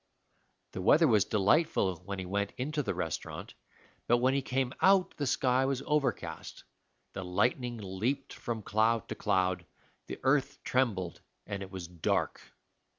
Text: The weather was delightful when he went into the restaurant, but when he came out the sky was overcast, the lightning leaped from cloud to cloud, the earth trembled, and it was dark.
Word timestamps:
The 0.71 0.81
weather 0.81 1.07
was 1.07 1.25
delightful 1.25 1.95
when 1.97 2.17
he 2.17 2.25
went 2.25 2.53
into 2.57 2.81
the 2.81 2.95
restaurant, 2.95 3.53
but 4.07 4.17
when 4.17 4.33
he 4.33 4.41
came 4.41 4.73
out 4.81 5.15
the 5.17 5.27
sky 5.27 5.65
was 5.65 5.83
overcast, 5.85 6.63
the 7.13 7.23
lightning 7.23 7.77
leaped 7.77 8.33
from 8.33 8.63
cloud 8.63 9.07
to 9.09 9.13
cloud, 9.15 9.63
the 10.07 10.19
earth 10.23 10.63
trembled, 10.63 11.21
and 11.45 11.61
it 11.61 11.69
was 11.69 11.87
dark. 11.87 12.41